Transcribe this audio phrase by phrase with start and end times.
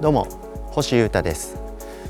[0.00, 0.26] どうも
[0.70, 1.56] 星優太です。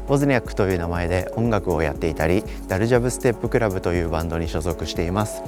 [0.07, 5.43] ボズニャックという名前で音楽をやっていたりダルジャブステップクラブというバンドに所属しています。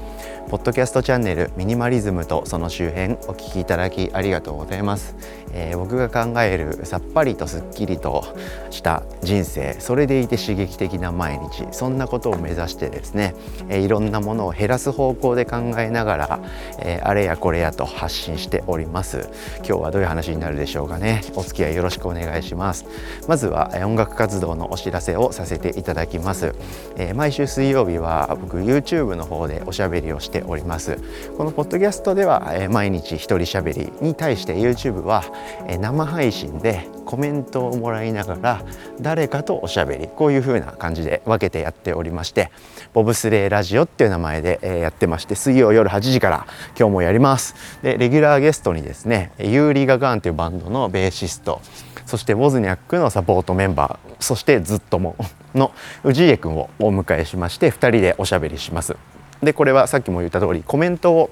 [0.48, 5.14] ポッドキャストチャンネルミニマリズムとその周辺お聞きいただきありがとうございます、
[5.52, 8.24] えー、僕が考えるさっぱりとすっきりと
[8.70, 13.34] した人生それでいて刺激的な毎日そんなことを目指してですね、
[13.68, 16.40] えー、いろんなものを減らす方向で考えながら、
[16.78, 19.28] えー、あれやこれやと発信しております。
[19.58, 21.22] 今日はどういう話になるでしょうかね。
[21.34, 22.86] お付き合いよろしくお願いします。
[23.26, 26.54] まずは音楽活動のお知らせをさせていただきます、
[26.96, 30.98] え毎週水曜日は僕 YouTube の方でおしゃべりをしております。
[31.36, 35.24] このポッドキャストでは、え毎日一人しゃべりに対して YouTube は、
[35.66, 38.62] え生配信でコメントをもらいながら
[39.00, 42.50] 誰かとおしゃべりこういう風な感じで分けてやっておりまして
[42.92, 46.46] ボブスレーラジオっていう名前で、やってまして水曜夜8時から
[46.78, 47.54] 今日もやります。
[47.82, 51.62] でレギュラーゲストにですねユーリ・ガガーンというバンドのベーシスト
[52.08, 55.14] そしてウォズニャックのサポートメンバーそしてずっとも
[55.54, 55.72] の
[56.04, 58.96] 氏家君をお迎えしまして2人でおしゃべりします。
[59.42, 61.30] でこれはさっきも言った通りコメントを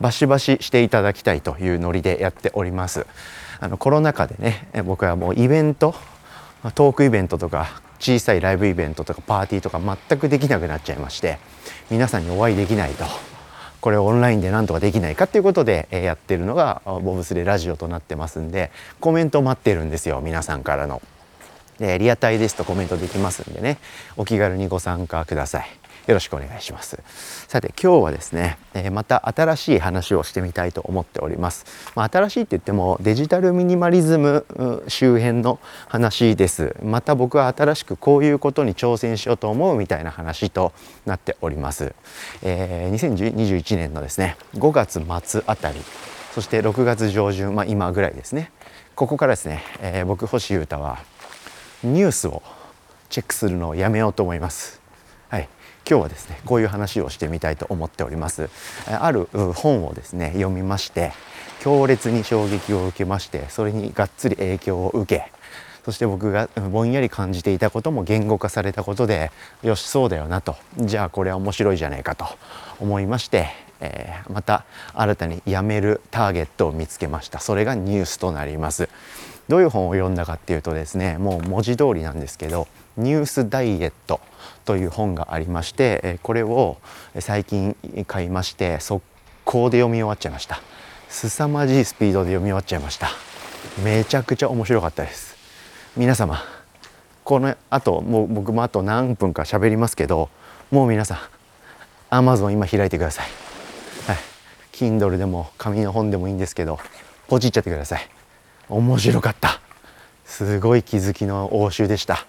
[0.00, 3.06] バシバシしていただきたいというノリでやっております。
[3.60, 5.94] あのコロナ禍でね僕はもうイベント
[6.74, 9.78] トークイベントとか小さいライブイベントとかパーティーとか
[10.08, 11.38] 全くできなくなっちゃいまして
[11.90, 13.33] 皆さんにお会いできないと。
[13.84, 21.02] これをオンラインでなんとかできないかっていうことでやってるのがボブスレラジオとなってますんでコメント待ってるんですよ皆さんからの。
[21.78, 23.76] でリアタイですとコメントできますんでね
[24.16, 25.66] お気軽にご参加ください。
[26.06, 26.98] よろしくお願いします。
[27.48, 34.44] さて今日はですね、え、また新しい話をしてみたいと思っております、まあ、新しいって言ってもデジタルミニマリズム
[34.88, 36.76] 周辺の話です。
[36.82, 40.72] また僕は新しくこういうことに挑戦しようと思うみたいな話と
[41.06, 41.94] なっております、
[42.42, 45.80] えー、2021年のですね5月末あたり
[46.34, 48.50] そして6月上旬、まあ、今ぐらいですね。
[48.96, 50.98] ここからですね、えー、僕星優太は
[51.82, 52.42] ニュースを
[53.08, 54.83] チェックするのをやめようと思います。
[55.88, 58.48] 今日はですねこういう話をしてみたいと思っております。
[58.86, 61.12] ある本をですね読みまして
[61.60, 65.32] 強烈に衝撃を受けましてそれにがっつり影響を受け
[65.84, 69.30] そして僕がぼんやり感じていたことも言語化されたことで
[69.62, 70.56] よしそうだよなと。
[70.78, 72.24] じゃあこれは面白いじゃないかと
[72.80, 73.48] 思いまして、
[73.80, 74.64] えー、また
[74.94, 77.38] 新たにやめるターゲットを見つけました。
[77.38, 78.88] それがニュースとなります。
[79.48, 82.66] どういう本を読んだかっていうとですねもう文字通りなんですけど
[82.96, 84.20] ニュースダイエット
[84.64, 86.78] という本がありましてこれを
[87.18, 89.04] 最近買いまして速
[89.44, 90.60] 攻で読み終わっちゃいました。
[91.08, 93.08] 凄まじいスピードで読み終わっちゃいました。
[93.84, 95.36] めちゃくちゃ面白かったです。
[95.96, 96.42] 皆様
[97.24, 100.28] このあともう僕もあと何分か喋りますけど
[100.70, 101.18] もう皆さん
[102.10, 103.26] Amazon 今開いてください。
[104.06, 104.16] はい。
[104.72, 106.78] Kindle でも紙の本でもいいんですけど
[107.28, 108.08] ポチっちゃってください。
[108.68, 109.60] 面白かった。
[110.24, 112.26] すごい気づきの応酬でした。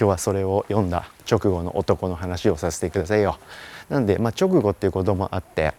[0.00, 3.38] 今日はそれを読んだ直後の男の話をさせてくださいよ。
[3.90, 5.74] なんで、まあ、直後っていうこともあって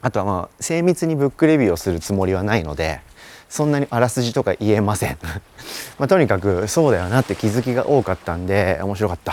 [0.00, 3.00] あとはまあ精密にブックレビューをするつもりはないので
[3.48, 5.18] そんなにあらすじとか言えません。
[5.98, 9.32] まあ、とにかくそうだよなって気づきが多かったんで面白かった。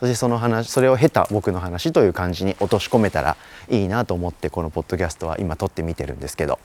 [0.00, 3.36] そしてその話それを経た僕の話という感じに落とし込めたら
[3.68, 6.58] いいなと思ってこのポッドキャストは今撮ってみてるんですけど。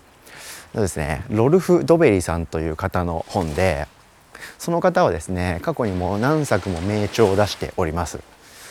[0.74, 1.24] そうですね。
[1.30, 3.88] ロルフ・ドベリさんという方の本で
[4.58, 8.20] その方はですね過去にも何作も名著を出しております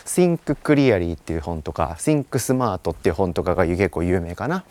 [0.05, 4.65] Think Clearly っていう本とか Think Smart っていう本とかが結構有名かな、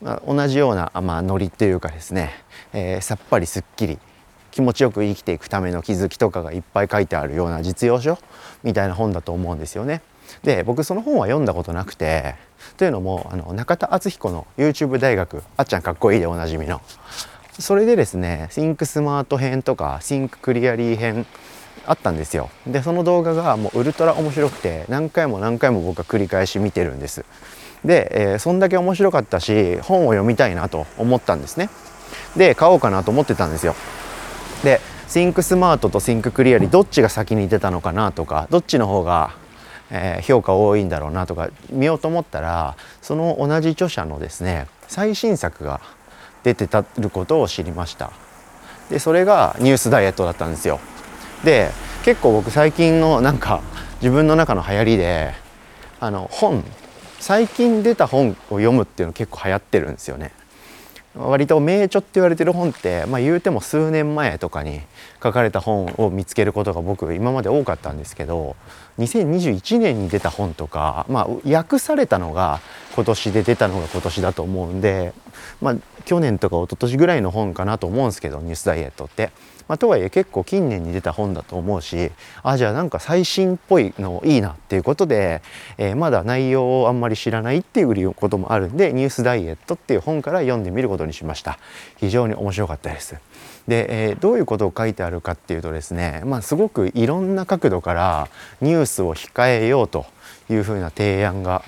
[0.00, 2.32] まあ、同じような、まあ、ノリっていうかですね、
[2.72, 3.98] えー、さっぱりすっきり
[4.50, 8.18] 気持ちよく生きていくための気づきとかがいっぱい書いてあるような実用書
[8.62, 10.02] みたいな本だと思うんですよね。
[10.42, 12.36] で僕その本は読んだことなくて
[12.76, 16.80] というのもあの中田敦彦の YouTube 大学あっちゃんかっこいいでおなじみの
[17.58, 21.26] それでですね Think Smart 編とか Think Clearly 編
[21.86, 22.50] あったんですよ。
[22.66, 27.24] でその動画がもうウルトラ面白くて何回も何回も僕は繰り返し見てるんです。
[27.84, 31.68] で、えー、そんだけ面白かったし本を読みたいなと思ったんですね。
[32.36, 33.74] で買おうかなと思ってたんですよ。
[34.62, 39.42] で Think Smart と Think Clearly どっちが先に出たのかなとかどっちの方が
[39.92, 45.82] え、評価多いんだろうなとか見ようと思ったらその同じ著者のですね最新作が
[46.42, 48.10] 出てたることを知りました。
[48.90, 50.80] でそれがニュースダイエットだったんですよ。
[51.44, 51.70] で
[52.04, 53.62] 結構僕最近のなんか
[54.00, 55.32] 自分の中の流行りで
[56.00, 56.64] あの本
[57.20, 60.32] 最近出た本を読むっていうの結構流行ってるんですよね。
[61.14, 64.80] 割と名著って言われてる本って、まあ、言うても数年前とかに
[65.22, 68.56] 書かれた本を見つけることが僕今まで多かったんですけど
[68.98, 72.60] 2021年に出た本とか、まあ、訳されたのが
[72.94, 75.12] 今年で出たのが今年だと思うんで
[75.60, 79.30] まあ去年とか一昨年ぐらいの本かなと思うんですけどニュースダイエットって。
[79.72, 82.10] まあ、とはいえ結構近年に出た本だと思うし
[82.42, 85.40] あじゃあなんか最新っぽいのいいなっていうことで、
[85.78, 91.58] えー、まだ内容をあんまり知らないっていうこともあるんで「ニュースダイエット」っていう本から読んでみることにしました。
[91.96, 93.16] 非常に面白かったです。
[93.66, 98.28] で、えー、どういうことを書いてあるかっていうとですね、まあ、すごくいろんな角度から
[98.60, 100.04] ニュースを控えようと
[100.50, 101.64] いうふうな提案が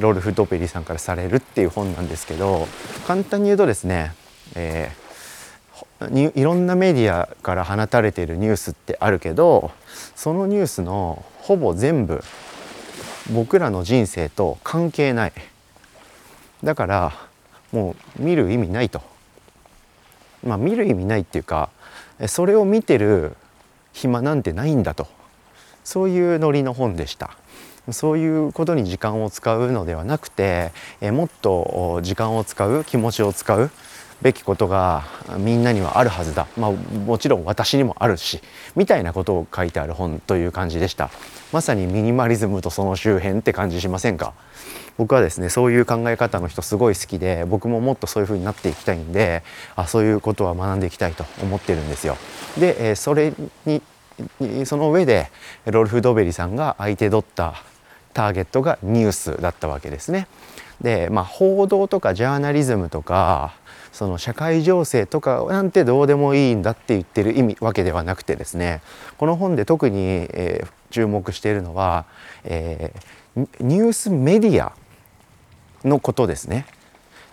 [0.00, 2.66] ロルフ・ドペリさんからされるっていう本なんですけど
[3.06, 4.14] 簡単に言うとですね、
[4.54, 5.03] えー、
[6.12, 9.70] いろんなメディアから放たれているニュースってあるけど
[10.14, 12.22] そのニュースのほぼ全部
[13.32, 15.32] 僕らの人生と関係ない。
[16.62, 17.12] だから
[17.72, 19.02] もう見る意味ないと。
[20.44, 21.70] まあ見る意味ないっていうか
[22.26, 23.36] それを見てる
[23.92, 25.06] 暇なんてないんだと。
[25.84, 27.36] そういうノリの本でした。
[27.90, 30.72] そういうことに時間を使うのではなくて
[31.02, 33.70] もっと時間を使う気持ちを使う
[34.24, 35.04] べきことが
[35.38, 38.40] みんなにはあるはずだ、まあ、もちろん私にもあるし
[38.74, 41.10] みたいなことを書いてある本という感じでした。
[41.52, 44.32] まさにミニマリズムとその周辺って感じしませんか？
[44.96, 49.42] 僕はですねそういう考え方の人すごい好きで僕ももっとそういう風になっていきたいんで
[49.76, 52.16] あそういうことは学んでいきたいと思ってるんですよ。
[52.58, 53.34] で、えそれ
[53.66, 53.82] に
[54.64, 55.30] その上で
[55.66, 57.62] ロルフ・ドベリさんが相手取った
[58.14, 60.28] ターゲットがニュースだったわけですね。
[60.80, 63.54] で、まあ、報道とかジャーナリズムとか
[63.94, 68.82] その社会情勢とかなんてどうでもいいんだって言ってる意味わけではなくてですね
[69.18, 72.04] この本で特に、えー、注目しているのは、
[72.42, 74.74] えー、ニュースメディア
[75.86, 76.66] のことですね。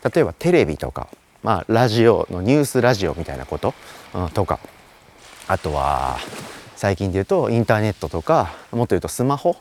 [0.04, 1.10] 例えばテレビとか、
[1.42, 3.74] まあ、ラジオのニュースラジオみたいなこと、
[4.14, 4.60] うん、とか
[5.48, 6.18] あとは
[6.76, 9.56] 最近で言うとインターネットとかもっと言うとスマホ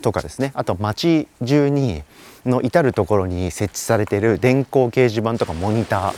[0.00, 0.52] とかですね。
[0.54, 2.02] あと街中に
[2.44, 6.14] の至る所に設置されている電光掲示板とかモニター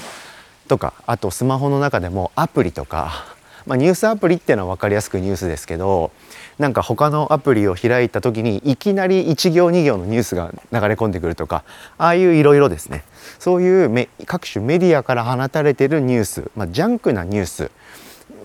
[0.68, 3.26] とかあとスマホの中でもアプリとか、
[3.66, 6.10] まあ、ニュースアプリっていうのは分かりやすくニュースですけど
[6.58, 11.64] なんか他のアプリを開いた時にいきなり1行2行のニュースが流れ込んでくるとか
[11.98, 13.04] ああいういろいろですね。
[13.38, 17.70] そういう各種メディアから放たれてるニュース、まあ、ジャンクなニュース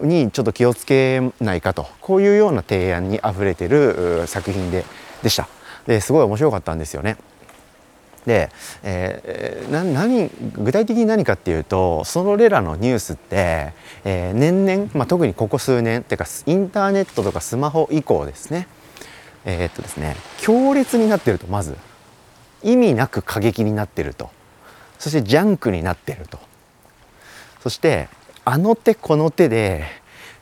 [0.02, 4.86] にちょっと気をつけないかとこういうような提案にあふれてる作品で
[5.24, 5.48] でした。
[5.88, 7.18] ですごい面白かったんですよね。
[8.26, 8.50] で、
[8.84, 13.74] えー、何具体的に何かっていうとそれらのニュースって、
[14.04, 18.68] えー、年々、まあ、特にここ数年っていうかインターネットとかスマホ以降ですね。
[19.46, 21.76] えー、っとですね強烈になってるとまず。
[22.62, 24.30] 意味なく過激になってると。
[24.98, 26.40] そしてジャンクになってると。
[27.62, 28.10] そして
[28.44, 29.86] あの手この手で、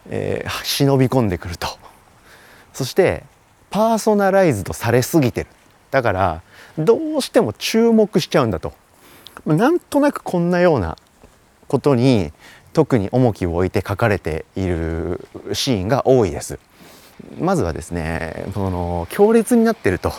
[0.09, 1.68] えー、忍び込んでくると。
[2.74, 3.24] そして
[3.69, 5.50] パーソナライズドされすぎてる。
[5.92, 6.42] だから
[6.78, 8.74] どうしても注目しちゃうんだと。
[9.46, 10.98] なんとなくこんなような
[11.68, 12.31] ことに
[12.74, 16.60] 特に重きを置いて書かれているシーンが多いです。
[17.40, 20.12] まずはですねその強烈になってると。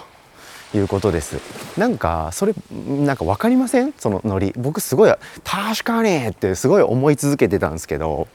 [0.75, 1.39] いうことです。
[1.79, 3.95] なんかそれなんか分かりません？
[3.97, 4.53] そのノリ。
[4.55, 8.29] 僕すごい確かにってすごい思い続けてたんですけど。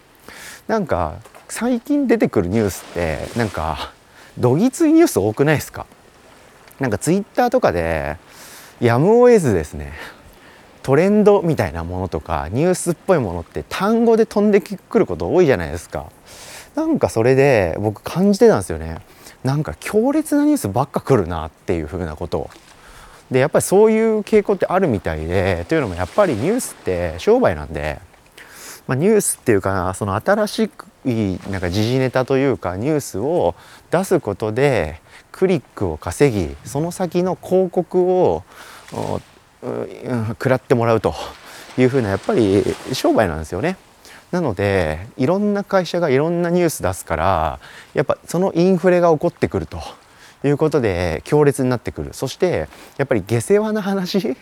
[0.68, 1.18] なんか
[1.48, 3.92] 最近出てくるニュースってなんか
[4.38, 5.86] どぎついニュース多くないですか？
[6.80, 8.18] なんかツイッターとかで
[8.82, 9.94] やむを得ずですね
[10.82, 16.08] トレンドみたいなものとかニュースっぽいものって単語で飛んでくること多いじゃないですか。
[16.76, 18.98] なんかそれで僕感じてたんですよね。
[19.44, 22.50] なんか強烈なニュースばっか来るなっていうふうなこと
[23.30, 28.00] でやっぱりそういう傾向ってあるみたいでというのもやっぱりニュースって商売なんで、
[28.88, 30.70] まあ、ニュースっていうかその新し
[31.06, 33.56] いなんか時事ネタというかニュースを
[33.92, 38.44] 出すことでクリックを稼ぎその先の広告を
[39.62, 41.14] 食らってもらうと。
[41.76, 43.78] いうふうなやっぱり商売なんですよね。
[44.30, 47.60] なのでいろんな会社がいろんなニュース出すから
[47.96, 49.80] やっぱそのインフレが起こってくると。
[50.46, 52.14] いうことで強烈になってくる。
[52.14, 54.38] そしてやっぱり下世話な話？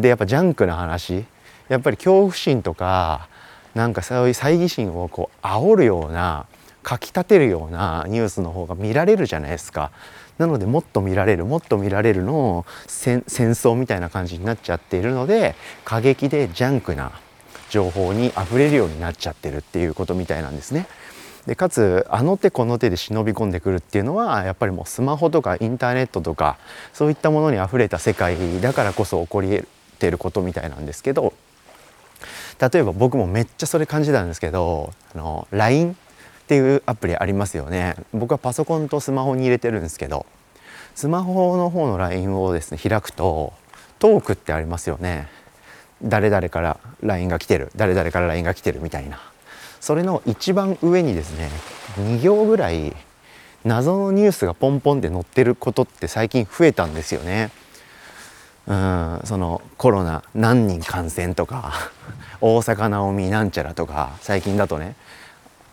[0.00, 1.26] でやっぱジャンクな話？
[1.68, 3.28] やっぱり恐怖心とか
[3.74, 6.46] なんかそういう猜疑心をこう煽るような
[6.82, 9.90] かきたてるようなニュースの方が見られるじゃないですか。
[10.38, 17.12] なのでもっと見られるもっと見られるの戦争みたいな感じになっちゃっているので過激でジャンクな
[17.68, 20.86] 情報にあふれるようになっちゃってるっていうことみたいなんですね。
[21.46, 26.58] でかつあの手この手で忍び込んでくるっていうのはやっぱりもうスマホとかインターネットとか
[26.92, 29.66] そういったものにあふれた世界だからこそ起こり得
[29.98, 31.32] てることみたいなんですけど
[32.60, 35.94] 例えば僕もめっちゃそれ感じたんですけどあの LINE っ
[36.46, 37.94] ていうアプリありますよね。
[38.12, 40.26] 僕はパソコンとスマホに入れてるんですけど
[40.94, 43.52] スマホの方の LINE をですね開くと
[43.98, 45.28] トークってありますよね。
[46.02, 49.20] 誰々から LINE が来てる誰々から LINE が来てるみたいな。
[49.80, 51.48] それの一番上にですね
[51.96, 52.94] 2行ぐらい
[53.64, 57.50] 謎のニュースがポンポンって載ってることって最近増えたんですよね。
[58.70, 61.72] うんそのコロナ何人感染とか
[62.40, 64.94] 大阪なおみなんちゃらとか最近だとね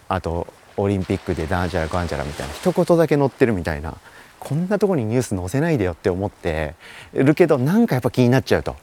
[0.10, 3.94] あとオリンピックでなんちゃらかんちゃらみたいな一言だけ載ってるみたいな
[4.39, 6.74] こんなとこにニュース載せないでよって思って
[7.13, 8.75] るけどなんかやっぱ気になっちゃうと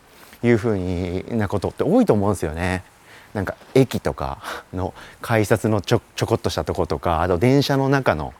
[0.45, 2.85] いうふうなことって多いと思うんですよね。
[3.33, 4.39] なんか駅とか
[4.73, 8.33] の改札のちょちょこっとしたとことかあと電車の中の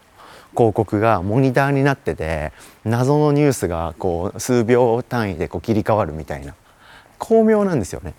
[0.55, 2.53] 広告がモニターになってて
[2.85, 6.55] 謎のニュースがこう数秒単位でこう切り替わるみたいな。
[7.19, 8.15] 巧妙なんですよね。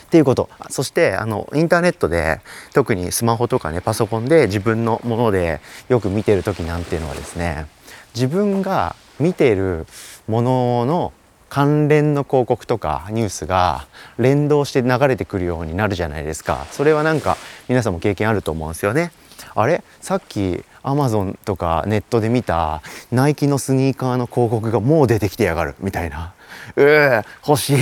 [0.00, 0.48] っていうこと。
[0.68, 2.40] そしてあのインターネットで
[2.74, 7.66] 特にスマホとかねパソコンで自分のものでよく見てる時なんていうのはですね
[8.14, 9.86] 自分が見てる
[10.28, 11.12] ものの
[11.48, 13.86] 関連の広告とかニュースが
[14.18, 16.66] 連動して流れてくるようになるじゃないですか。
[16.70, 17.36] それはなんか
[17.68, 19.12] 皆さんも経験あると思うんですよね。
[19.54, 19.82] あれ？
[20.00, 26.34] さっきアマゾンとかネットで見たナイキのスニーカーの広告がもう出てきてやがるみたいな。
[26.76, 27.76] うー欲しい。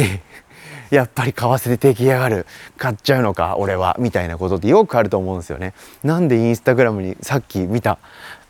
[0.90, 2.46] やっぱり為替で出来上がる。
[2.76, 3.96] 買っちゃうのか俺は。
[3.98, 5.72] みたいなことってよくあると思うんですよね。
[6.02, 7.98] なんでインスタグラムにさっき見た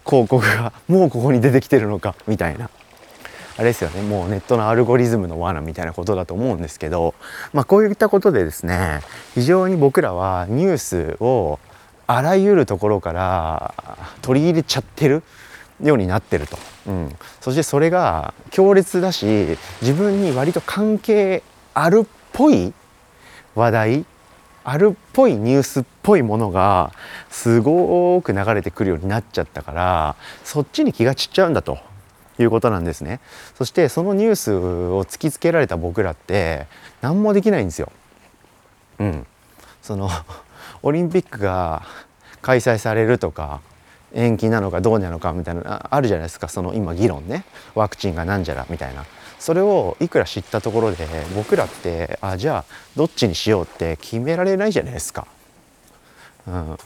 [0.06, 2.70] 広告がもうここに出てきてるのかみたいな。
[3.56, 4.00] あれですよね。
[4.00, 7.14] もうネットのアルゴリズムの罠みたいなことだと思うんですけど、
[7.52, 9.02] まあ、こういったことでですね
[9.34, 11.58] 非常に僕らはニュースを
[12.10, 13.72] あらゆるところから
[14.20, 15.22] 取り入れちゃってる
[15.80, 22.72] ようになってると、うん、そしてそれが強烈だし自分に割と関係あるっぽい
[23.54, 24.04] 話題
[24.64, 26.92] あるっぽいニュースっぽいものが
[27.30, 31.78] すごく流れてくるようになっちゃったからそっちに気が散っちゃうんだと。
[32.38, 33.20] いうことなんですね。
[33.54, 36.68] そしてそのニュースを突きつけられた僕らって
[37.02, 37.92] 何もできないんですよ。
[38.98, 39.26] うん、
[39.82, 40.08] その
[40.82, 41.82] オリンピックが
[42.42, 43.60] 開催されるとか
[44.12, 46.48] 延期なのかどうなのかみたいなあるじゃないですか。
[46.48, 47.44] その今議論ね。
[47.74, 49.04] ワクチンがなんじゃらみたいな。
[49.38, 52.64] それをいくら知ったところで僕らってあじゃあ
[52.96, 55.26] どっちにしようって決められないじゃないですか、
[56.46, 56.54] うん。
[56.54, 56.76] ま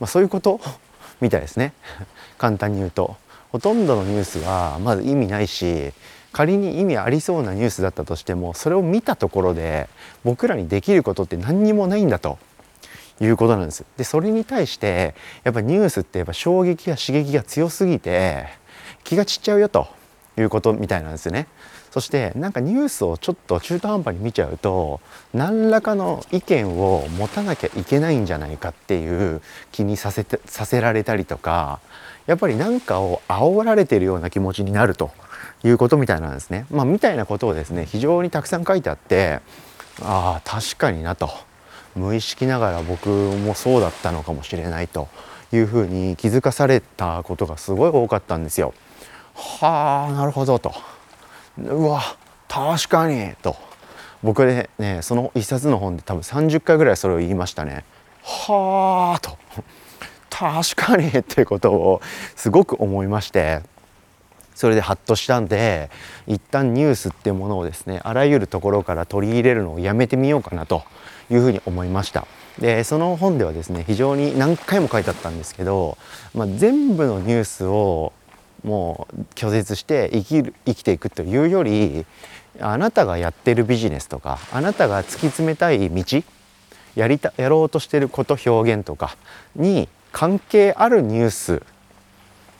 [0.00, 0.60] あ、そういうこと？
[1.20, 1.72] みたいですね。
[2.38, 3.16] 簡単に言うと。
[3.50, 5.92] ほとんどのニュースはまず意味ないし
[6.32, 9.88] 仮に意味ありそうなニュースだったとしてもそれを見たところで
[10.24, 12.38] 僕らにできることって何にもないんだと。
[13.20, 13.84] いうことなんです。
[13.96, 18.46] でそれに対してやっぱニュースってやっぱ衝撃や刺激が強すぎて
[19.04, 19.86] 気が散っちゃうよと
[20.36, 21.46] いうことみたいなんですね。
[21.94, 25.00] そしてなんかニュースをちょっと中途半端に見ちゃうと
[25.32, 29.40] 何らかの意見を持たなきゃいけないんじゃないかっていう
[29.70, 31.78] 気にさせてさせられたりとか
[32.26, 35.12] やっぱり何かを煽られてるような気持ちになると
[35.62, 36.66] いうことみたいなんですね。
[36.68, 39.38] まあ、みたいなことをですね非常にたくさん書いてあって
[40.02, 41.30] ああ確かになと
[41.96, 45.08] 無意識ながら僕もそうだったのかもしれないと
[45.52, 48.74] いうふうに気づかされたことがすごい多かったんですよ。
[49.34, 50.72] はあなるほどと。
[51.58, 52.02] うわ
[52.48, 53.56] 確かにと
[54.22, 57.84] 僕でねその一冊の本で多分30回ぐらいそれを言いましたね。
[58.22, 59.36] はあと
[60.30, 62.00] 確かにっていうことを
[62.34, 63.60] すごく思いまして
[64.54, 65.90] それでハッとしたんで
[66.26, 70.84] 一旦ニュースっていうものをですねあらゆるところから取り入れるのをやめてみようかなと
[71.30, 72.26] いうふうに思いました。
[72.58, 75.98] でその本ではですね非常に何回も書いてあったんですけど、
[76.34, 78.12] まあ、全部のニュースを
[78.62, 82.06] もう拒絶して生きる生きていくというより
[82.60, 86.22] あなたがやってるビジネスとかあなたが突き詰めたい道
[86.94, 89.16] やりたやろうとしてること表現とか
[89.56, 91.62] に関係あるニュース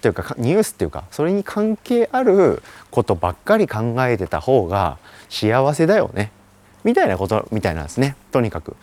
[0.05, 4.99] というかニュースっていうかそれに関係あることばっかり考えてた方が
[5.31, 6.31] 幸せだよね
[6.85, 8.77] みたいなことみたいなんですねとにかく。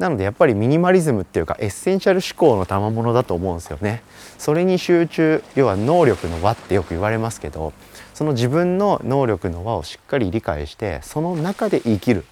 [0.00, 4.02] なのでやっぱりミニマリズムっていうかエッセンシャル思考の賜物だと思うんですよね。
[4.36, 7.72] それに集中要は能力の輪ってよく言われますけど
[8.12, 12.24] その自分の能力の輪をしっかり理解してその中で生きる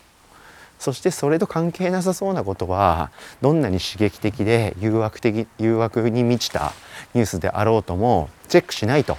[0.82, 6.72] そしてそれと関係なさそうなことはどんなに刺激的で誘惑的誘惑に満ちた
[7.14, 9.16] ニュースであろうともチェックしないと。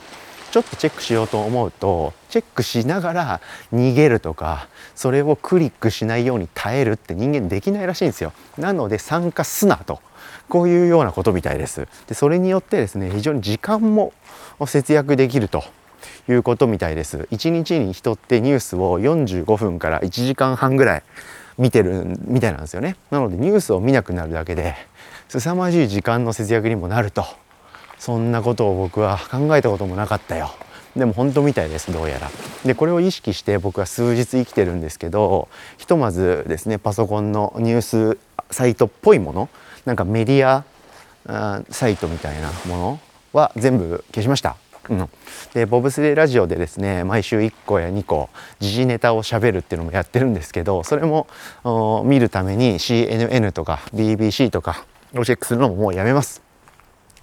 [0.52, 3.42] ちょっとチェックしようと思うとチェックしながら
[3.74, 8.34] 逃げるとかそれをクリックしないように耐えるって人間できないらしいんですよ。
[8.58, 10.02] なので参加すなと。
[10.50, 11.88] こういうようなことみたいです。
[12.08, 14.12] でそれによってですね非常に時間も
[14.66, 15.64] 節約できると。
[16.30, 17.28] いうことみたいです。
[17.32, 21.04] 1日に人ってニュースを45分から1時間半ぐらい
[21.58, 22.96] 見てるみたいなんですよね。
[23.12, 24.76] なのでニュースを見なくなるだけで
[25.30, 27.26] 凄まじい時間の節約にもなると
[27.98, 30.52] そんなことを僕は考えたこともなかったよ。
[30.96, 32.30] でも本当みたいですどうやら。
[32.66, 37.82] でこれを意識して僕は数日生きてるんですけどひとまずですねパソコンのニュー
[38.16, 38.18] ス
[38.52, 39.50] サイトっぽいもの
[39.86, 40.64] なんかメディア
[41.70, 43.00] サイトみたいなもの
[43.32, 44.56] は全部消しました。
[44.90, 45.10] うん、
[45.54, 51.28] でボブスレーラジオでですね毎週1個や2個時事ネタをしゃべるっていうのもやってるんですけどそれも
[52.06, 54.86] 見るために CNN とか BBC とか
[55.16, 56.42] をチェックするのももうやめます。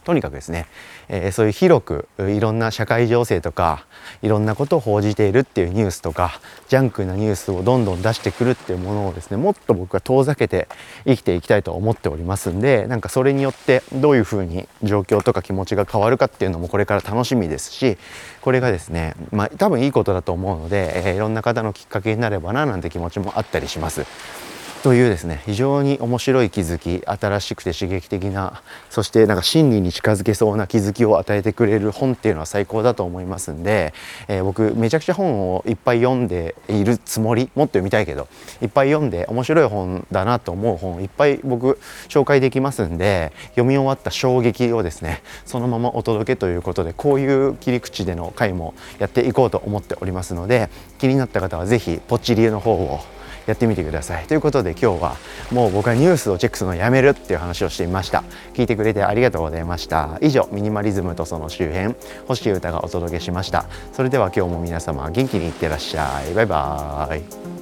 [0.04, 0.66] とにかくですね、
[1.08, 3.84] えー、そういう広くいろんな社会情勢とか
[4.22, 10.68] いろんなことを報じているっていうニュースとかジャンクなニュースをどんどん出してくるっていうものをですねもっと僕は遠ざけて
[11.04, 17.98] 生きていきたいと思っておりますんでなんかそれによってどういうふうに状況とか気持ちが変わるかっていうのもこれから楽しみですし
[18.40, 24.49] これがですねまあ多分いいことだと思うので、えー、いろんな方のきっかけになればななんて気持ちもあったりします。
[24.82, 33.92] というですね非常に面白い気づき新しくて刺激的なそしてなんか真理に近づけそうな気づきを与えてくれる本っていうのは最高だと思いますんで、
[34.26, 38.26] えー、僕めちゃくちゃ本をいっぱい読んでいるつもりもっと読みたいけど
[38.62, 53.00] いっぱい読んで面白い本だなと思う本いっぱい僕紹介できますんで読み終わった衝撃をですねそのままお届けということでこういう切り口での回もやっていこうと思っておりますので気になった方は是非ポッチリエの方を
[53.46, 54.26] やってみてください。
[54.26, 55.16] ということで今日は
[55.50, 58.24] もう僕はニュースをチェックするのやめるっていう話をしてみました。
[58.54, 60.18] 聞いてくれてありがとうございました。
[60.20, 61.94] 以上ミニマリズムとその周辺
[62.26, 63.66] 星歌がお届けしました。
[63.92, 66.34] それでは今日も皆様元気にいってらっしゃい。
[66.34, 67.59] バイバーイ。